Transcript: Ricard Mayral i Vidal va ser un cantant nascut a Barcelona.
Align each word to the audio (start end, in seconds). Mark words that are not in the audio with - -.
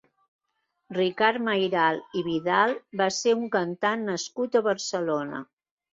Ricard 0.97 1.43
Mayral 1.49 2.01
i 2.21 2.23
Vidal 2.29 2.73
va 3.03 3.11
ser 3.21 3.35
un 3.43 3.47
cantant 3.57 4.11
nascut 4.11 4.59
a 4.61 4.65
Barcelona. 4.73 5.45